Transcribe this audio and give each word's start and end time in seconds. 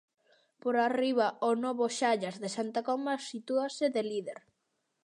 Por 0.61 0.75
arriba 0.87 1.27
o 1.49 1.51
novo 1.63 1.85
Xallas 1.99 2.35
de 2.43 2.49
Santa 2.55 2.79
Comba 2.87 3.23
sitúase 3.29 3.85
de 3.95 4.01
líder. 4.11 4.39